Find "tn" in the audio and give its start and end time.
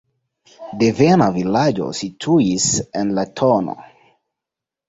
3.41-3.73